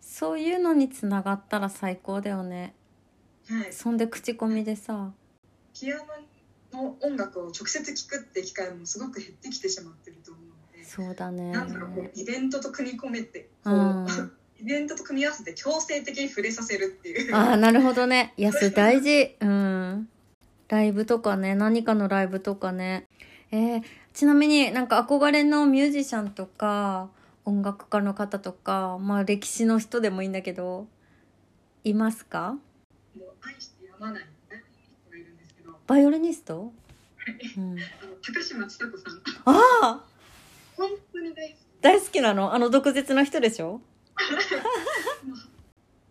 [0.00, 2.74] そういうのにつながったら最高だよね。
[3.48, 3.72] はい。
[3.72, 5.12] そんで口コミでさ。
[5.74, 6.04] ピアノ
[6.84, 11.50] の音楽を直接聴くって機会もすごく減ってきてしまってると思うので、そうだね。
[11.50, 14.06] なんだろうこうイベントと組み込めてこう、うん
[14.62, 17.34] イベントと組み合わせて強制的に触れさせるっていう。
[17.34, 18.32] ああなるほどね。
[18.36, 19.36] いや それ大事。
[19.40, 20.08] うん。
[20.68, 21.54] ライブとかね。
[21.54, 23.06] 何かのライブとかね。
[23.50, 23.82] えー、
[24.14, 27.10] ちなみになんか憧れのミュージシャンとか
[27.44, 30.86] 音楽家の方とかまあ歴史の人でもいいんだけど
[31.84, 32.52] いますか？
[32.52, 34.24] もう愛してやまない
[35.86, 36.72] バイオリニスト
[37.26, 37.76] がいうん、
[38.22, 39.22] 高嶋ちさ子さん。
[39.44, 40.04] ああ
[40.76, 41.58] 本当に大好き。
[41.82, 42.54] 大好きなの？
[42.54, 43.82] あの毒舌な人でしょ？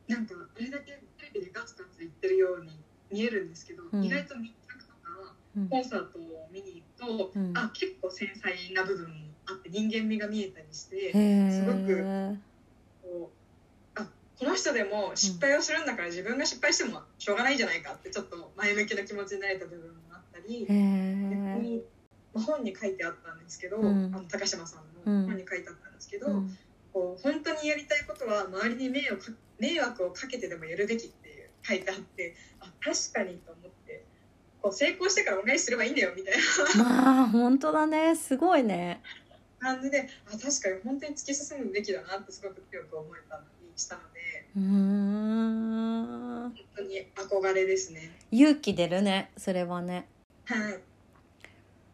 [0.08, 2.72] なんかあれだけテレビでガツガツ言ってるように
[3.12, 4.04] 見えるんですけど、うん。
[4.04, 5.70] 意外と密着とかうん。
[5.70, 7.58] コンサートを見に行くと、うん。
[7.58, 9.16] あ結構繊細な部分も
[9.48, 12.36] あって人間味が見えたりしてへすごくえ
[13.02, 13.32] こ
[13.96, 20.68] うあこの人でも失敗をするんだから自分が失敗してもしょうがないじゃないかってちょっと前向きな気持ちになれた部分もあったり
[22.34, 24.12] 本に書いてあったんですけど、うん。
[24.14, 26.58] あの高島さんの本に書いてあったんですけど、うん
[26.94, 34.04] こう本当にやりたいことは周りに迷惑迷惑をかけてでもやるべきっていう書いてあってあ確かにと思って
[34.62, 36.34] こう成功してから恩返しすればいいんだよみたい
[36.78, 36.84] な。
[36.84, 38.16] まあ本当だね。
[38.16, 39.02] すごいね。
[39.60, 46.42] 感じであ確かに本当に突き進むべきだなってすごく強く思えたりしたのでうーん。
[46.42, 48.12] 本当に憧れですね。
[48.32, 49.32] 勇気出るね。
[49.38, 50.08] それはね。
[50.46, 50.80] はい。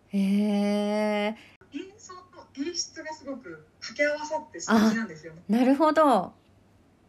[0.09, 1.35] へえ
[1.73, 5.33] 演奏と演出がすごく掛け合わさって素敵なんですよ。
[5.33, 5.41] ね。
[5.47, 6.33] なるほど。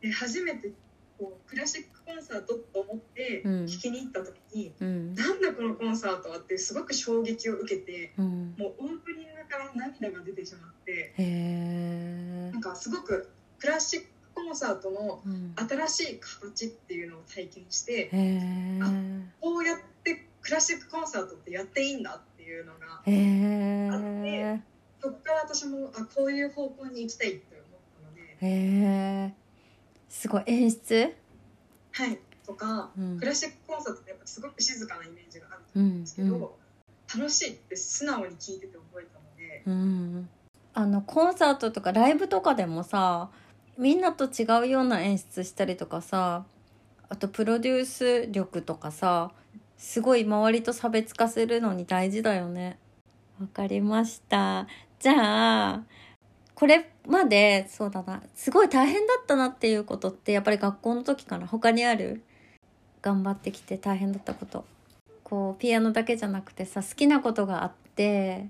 [0.00, 0.70] で初めて
[1.18, 3.66] こうクラシックコンサートと思ってうん。
[3.66, 5.14] 聴きに行った時に、うん。
[5.14, 8.54] なんだこのコンサートはってすごく衝撃を受けてうん。
[8.56, 11.14] もうオープニングから涙が出てしまって
[12.52, 15.54] なんかすごくクラシックコンサートのうん。
[15.56, 18.80] 新しい形っていうのを体験してへえ
[19.40, 24.60] こうやってクラシックコンサートってやっていいんだっていうのがへえそこから
[25.42, 29.34] 私もあこういう方向に行きたいって思ったので、へえ
[30.08, 30.42] すごい。
[30.46, 31.14] 演出？
[31.92, 33.18] はい、とかうん。
[33.18, 36.58] クラシックコンサートってやっぱすごく静かなイメージがあるとうん思うんですけど、
[37.14, 40.28] 楽しいって素直に聞いてて覚えたので、うん。
[40.74, 43.30] あのコンサートとかライブとかでもさ
[43.76, 46.44] みんなと違うような演出したりとかさ
[47.08, 49.32] あとプロデュース力とかさ
[49.76, 52.78] すごい周りと差別化するのに大事だよね。
[53.40, 54.68] わかりました
[54.98, 55.14] じゃ
[55.74, 55.82] あ
[56.54, 62.22] これまでそうだなすごい大変だったなっていうことってやっぱり学校の時かな他にある？
[63.00, 64.64] 頑張ってきて大変だったこと。
[65.22, 68.46] こうピアノだけじゃなくてさ好きなことがあって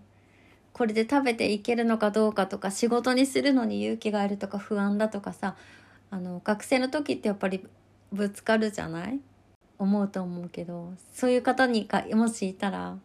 [0.73, 5.57] これで食べていけるのかどうかとか仕事にするのに勇気があるとか不安だとかさ
[6.11, 7.67] あの学生の時ってやっぱり
[8.13, 9.19] ぶつかるじゃない？
[9.77, 12.97] 思うと思うけどそういう方にかもしいたら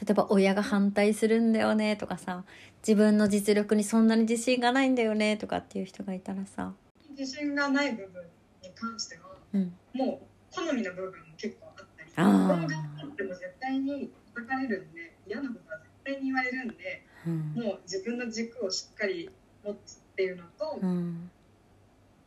[0.00, 2.44] 例えば親が反対するんだよねとかさ
[2.86, 6.72] 自分の実力にそんなに自信がないんだよねとかっていう人がいたらさ。
[7.18, 8.22] 自信がない部分
[8.62, 9.72] に関しては、うん。
[9.92, 12.48] もう好みの部分も結構あったりあー。
[12.48, 17.62] この頑張っても絶対に叩かれるんで嫌なことは絶対に言われるんでうん。
[17.62, 19.28] もう自分の軸をしっかり
[19.62, 21.30] 持つっていうのと、うん。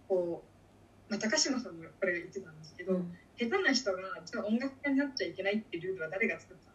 [0.07, 0.43] こ
[1.09, 3.17] う、まあ、高島さんもこれ言ってたんですけど、うん。
[3.35, 6.72] 下手な人がじゃあ音楽家になっちゃいけないっていうルールは誰が作った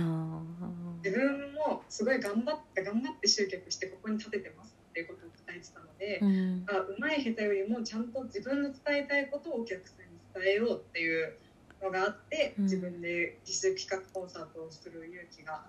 [0.00, 0.72] んだは
[1.04, 6.66] 自分もすごい頑張って頑張って集客してここに立ててますっていうことを伝えてたので、あうん。
[6.68, 11.34] あうまい下手よりもちゃんと自分の伝えたいことをお客さんに伝えようっていう
[11.82, 12.64] のがあって、うん。
[12.64, 15.66] 自分で実践企画コンサートをする勇気が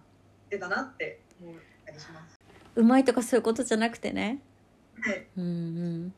[0.49, 1.55] 出たなって思っ
[1.85, 2.39] たりします。
[2.75, 4.41] うまいとかそういうことじゃなくてね。
[5.01, 6.13] はい、うんうん。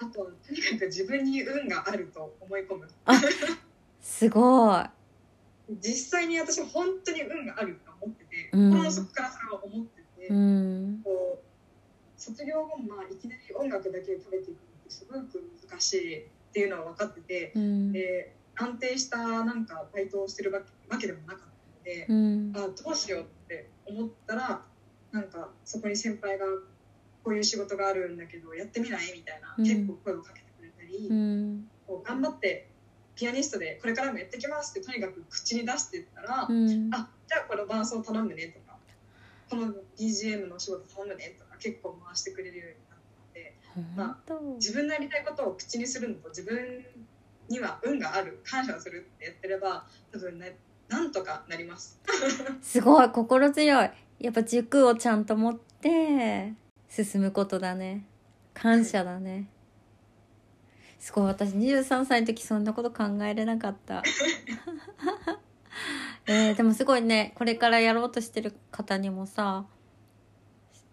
[0.00, 2.88] あととにかく自分に運があると思い込む。
[4.00, 4.97] すごい
[5.80, 8.70] 実際に私は本当に運があると思ってて、うん。
[8.70, 11.00] 心の底からそれは思ってて、うん。
[11.04, 17.92] こう卒業後もまあいきなり音楽だけで食べていくのってすごく難しいっていうのは分かってて、うん。
[17.92, 20.62] で安定したなんかバイトをしてるわ
[20.98, 22.52] けでもなかったので、うん。
[22.56, 24.62] あどうしようって思ったら
[25.12, 26.46] なんかそこに先輩が
[27.22, 29.12] こういう仕事があるんだけどやってみない？
[29.14, 29.64] みたいな、うん。
[29.64, 31.70] 結構声をかけてくれたり、うん。
[31.86, 32.70] こう頑張って
[33.18, 36.88] ピアニストでこれからもやってきますってとにかく口に出してったら、うん。
[36.94, 38.78] あじゃあこの伴奏頼むねとか
[39.50, 43.54] この BGM のお仕事頼むねとか結構回してくれるようになって
[43.96, 44.54] 本当。
[44.56, 46.84] 自分のやりたいことを口にするのと自分
[47.48, 50.56] には運がある感謝をするってやってれば多分ね
[50.88, 52.00] なんとかなります。
[52.62, 53.90] すごい心強い。
[54.20, 56.52] やっぱ軸をちゃんと持って
[56.88, 58.04] 進むことだね。
[58.54, 59.48] 感謝だね
[60.98, 64.02] すごい私23歳の時そんなこと考えれなかった。
[66.26, 69.64] えー、でもすごいねこれからやろうとしてる方にもさ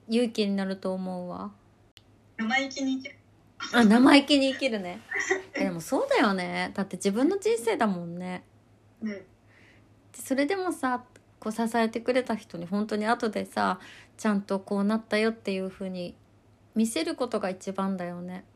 [0.07, 1.51] 勇気になると思うわ。
[2.37, 3.15] 生意気に生きる。
[3.73, 5.01] あ生意気に生きるね。
[5.53, 6.71] えでもそうだよね。
[6.75, 8.43] だって自分の人生だもんね。
[9.01, 9.09] うん。
[9.09, 9.25] で
[10.13, 11.03] それでもさ
[11.39, 13.79] こう支えてくれた人に本当に後でさ
[14.17, 16.15] ちゃんとこうなったよっていう風に
[16.75, 18.45] 見せることが一番だよね。
[18.49, 18.54] うん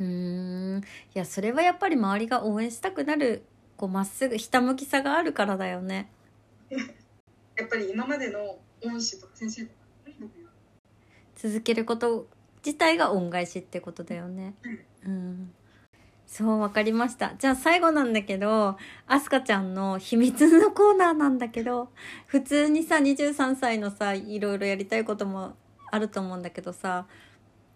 [0.00, 0.78] うーん。
[0.78, 0.82] い
[1.18, 3.44] やそれはやっぱり周りが応援したくなる
[3.76, 6.10] こうまっすぐひたむきさがあるからだよね。
[7.56, 9.74] やっぱり今までの恩師とか先生とか
[11.36, 12.26] 続けること
[12.64, 14.54] 自体が恩返しってことだよね。
[15.06, 15.52] うん。
[16.26, 17.34] そうわかりました。
[17.38, 18.76] じゃあ最後なんだけど
[19.06, 21.90] アスカちゃんの秘密のコーナーなんだけど
[22.26, 25.54] 普通にさ23歳のさいろいろやりたいことも
[25.90, 27.06] あると思うんだけどさ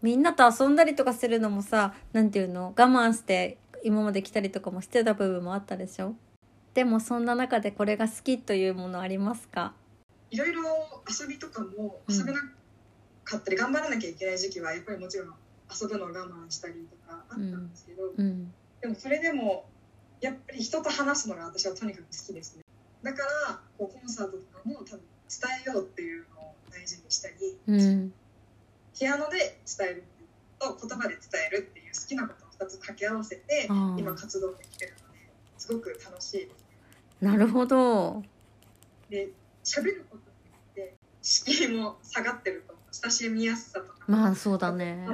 [0.02, 2.66] みんなと遊んだりとかするのもさなんていうの？
[2.76, 6.14] 我慢して今まで来たりとかもしてた部分もあったでしょ？
[6.74, 9.74] でもそんな中でこれが好きというものありますか？
[10.30, 10.62] いろいろ
[11.08, 12.14] 遊びとかもうん。
[12.14, 12.38] 遊べな
[13.24, 15.34] かったり頑張らなきゃいけない時期はやっぱりもちろん
[15.70, 16.74] 遊ぶのを我慢したり
[17.06, 18.52] とかあったんですけど、うん。
[18.80, 19.64] でもそれでも
[20.20, 22.62] やっぱり人と話すのが私はとにかく好きですね。
[23.02, 23.18] だか
[23.48, 27.34] らこうコンサートとかも多分伝えようっていうのを大事にしたり
[27.66, 28.12] うん
[28.98, 30.04] ピアノで伝える
[30.58, 35.18] と言葉で伝えるっていう好きなことを2つ掛け合わせて今活動できてるので
[35.56, 36.38] すごく楽しい。
[36.40, 38.22] ですなるほど。
[39.08, 39.30] で
[39.64, 45.06] 喋ることによって敷居も下がってると親しみやすさとかまあそうだね。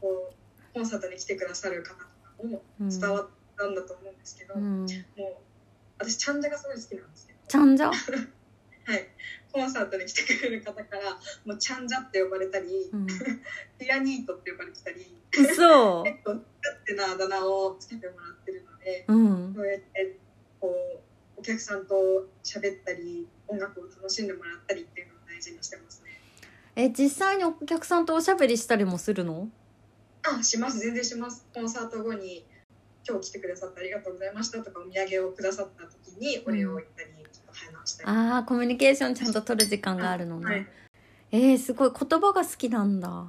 [0.00, 2.08] こうコンサートに来てくださる方とか
[2.42, 2.88] もうん。
[2.88, 4.80] 伝わったんだと思うんですけど、うん。
[4.80, 4.88] もう
[5.98, 7.38] 私チャンジャがすごい好きなんですけど。
[7.48, 9.08] ちゃんじゃはい、
[9.54, 11.12] コンサートに来てくれる方から
[11.46, 13.06] もうチャンジャって呼ばれたり、うん。
[13.78, 16.02] ピアニートって呼ばれてたり嘘。
[16.02, 16.44] 結構勝
[16.84, 19.54] 手なあだ名をつけてもらってるのでうん。
[19.54, 20.18] そうやって
[20.60, 20.74] こ
[21.36, 21.94] うお客さんと
[22.42, 26.10] 喋ったり音楽を楽しんでもらったりっていうのを大事にしてますね。
[26.74, 29.48] え実際にお客さんとおしゃべりしたりもするの？
[30.24, 30.80] あします。
[30.80, 31.46] 全然します。
[31.54, 32.44] コンサート後に
[33.06, 37.23] 今日来てくださってありがとうございましたとかお土産をくださった時にお礼を言ったり、ちょ
[37.84, 40.66] っと話したりあーコミュニケーションちゃんと取る時間があるのね、はい、
[41.32, 41.90] えー、すごい。
[41.90, 43.26] 言葉が好きなんだ。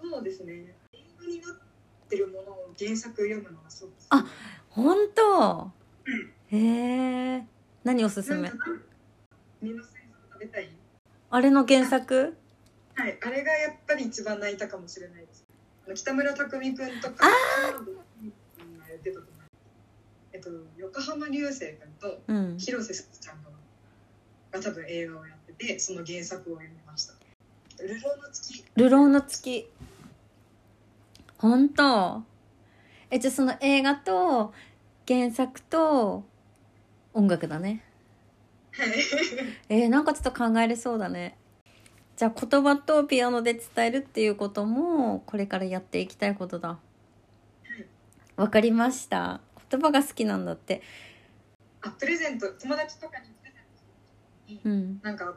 [0.00, 0.74] そうですね。
[0.92, 1.56] 英語になっ
[2.08, 4.26] てるものを原作読むのがすごく好きあ
[4.70, 5.70] 本当？
[6.06, 6.58] うん。
[6.58, 7.46] へえ
[7.84, 8.50] 何おすすめ？
[11.30, 12.36] あれの原作？
[12.94, 15.44] はい、あれがやっぱり一番泣いたかもしれないです。
[15.94, 17.30] 北村匠海君とか、あ
[17.72, 17.84] 浜
[20.38, 22.56] えっと、横浜流星君とうん。
[22.58, 23.50] 広瀬すずちゃんが
[24.52, 27.14] が多分映画をやってて、その原作を読みました。
[27.82, 28.64] 流浪の月。
[28.76, 29.68] 流浪の月。
[31.38, 32.22] 本当。
[33.10, 34.54] えじゃあその映画と
[35.08, 36.24] 原作と
[37.12, 37.82] 音楽だね。
[38.70, 38.88] はい。
[39.70, 41.36] えー、なんかちょっと考えれそうだね。
[42.16, 46.78] じゃあ言葉とピアノで伝えるっていうこともこれからやっていきたいことだ。
[48.36, 50.82] わかりました言葉が好きなんだって。
[51.82, 55.00] あ、プレゼント、友達とかにプレゼントするうん。
[55.02, 55.36] なんか、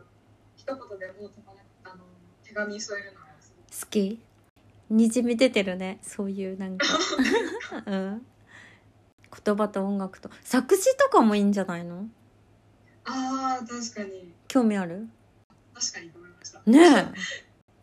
[0.56, 2.04] 一言でも友達あの
[2.44, 4.20] 手紙添えるのが好き。
[4.90, 6.00] にじみ出てるね。
[6.02, 6.86] そういうなんか。
[7.86, 8.26] うん。
[9.46, 10.30] 言葉と音楽と。
[10.44, 12.10] 作詞とかもいいんじゃないの？
[13.06, 14.34] ああ、確かに。
[14.48, 15.08] 興味ある？
[15.74, 16.62] 確かにと思いました。
[16.66, 16.92] ねえ。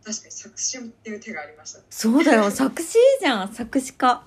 [0.05, 1.81] 確かに作詞っていう手がありました。
[1.89, 2.51] そうだよ。
[2.51, 3.55] 作詞じゃん。
[3.55, 4.23] 作詞家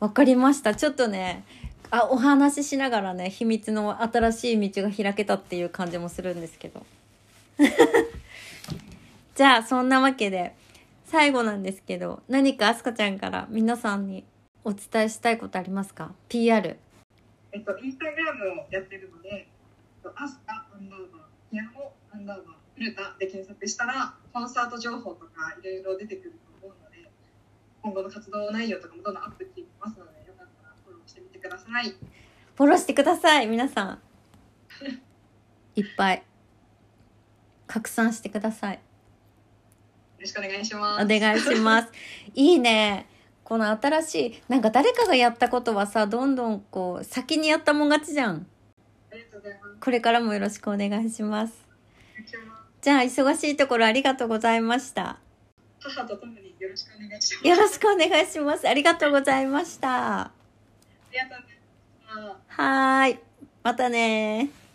[0.00, 0.74] わかりました。
[0.74, 1.44] ちょっとね
[1.90, 6.84] あお話ししながらね秘密の新しい道が開けたっていう感じもするんですけど。
[9.34, 10.54] じゃあそんなわけで
[11.04, 14.24] 最後なんですけど何かあすかちゃんから皆さんに
[14.64, 16.78] お伝えしたいことありますか？PR
[17.52, 19.46] えっと、インスタグラムをやってるので、え
[20.00, 21.20] っとアスカアンダーバー、
[21.50, 26.32] ピアノアンダーバー、古田で検索したら、コンサート情報とかいろいろ出てくる
[27.86, 31.86] 今後の活動内容とかもどんどんアップしていきますので、よかったらフォローしてみてください。
[31.88, 31.94] よ
[32.56, 33.98] フォローしてください皆さん
[35.76, 36.24] いっぱい
[37.68, 38.80] 拡散してください
[40.18, 41.04] ろしくお願いします。
[41.04, 41.92] お願いします。
[42.34, 43.06] いいね。
[43.44, 48.48] この新しい、なんか誰かがやったことはさ、どんどんこう、先にやったもん勝ちじゃん。
[49.12, 49.76] ありがとうございます。
[49.78, 51.64] これからもよろしくお願いします。
[52.14, 55.20] お願いしますじゃあ、忙しいところありがとうございました。
[55.78, 57.48] 母と共によろしくお願いします。
[57.48, 58.68] よろしくお願いします。
[58.68, 60.20] ありがとうございました。
[60.22, 60.30] あ
[61.12, 62.62] りがとうございました。
[62.62, 63.18] はーい。
[63.62, 64.65] またねー。